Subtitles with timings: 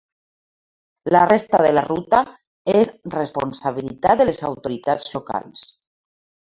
[1.15, 2.23] La resta de la ruta
[2.75, 5.73] és responsabilitat de les autoritats locals.